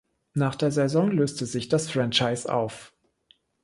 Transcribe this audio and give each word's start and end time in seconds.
Nach 0.33 0.55
der 0.55 0.71
Saison 0.71 1.11
löste 1.11 1.45
sich 1.45 1.67
das 1.69 1.91
Franchise 1.91 2.51
auf. 2.51 2.91